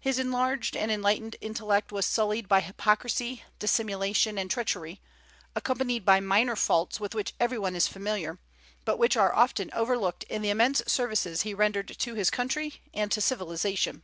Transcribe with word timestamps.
His 0.00 0.18
enlarged 0.18 0.76
and 0.76 0.90
enlightened 0.90 1.36
intellect 1.40 1.92
was 1.92 2.04
sullied 2.04 2.48
by 2.48 2.58
hypocrisy, 2.62 3.44
dissimulation, 3.60 4.36
and 4.36 4.50
treachery, 4.50 5.00
accompanied 5.54 6.04
by 6.04 6.18
minor 6.18 6.56
faults 6.56 6.98
with 6.98 7.14
which 7.14 7.32
every 7.38 7.60
one 7.60 7.76
is 7.76 7.86
familiar, 7.86 8.40
but 8.84 8.98
which 8.98 9.16
are 9.16 9.32
often 9.32 9.70
overlooked 9.72 10.24
in 10.24 10.42
the 10.42 10.50
immense 10.50 10.82
services 10.88 11.42
he 11.42 11.54
rendered 11.54 11.96
to 11.96 12.14
his 12.16 12.28
country 12.28 12.80
and 12.92 13.12
to 13.12 13.20
civilization. 13.20 14.02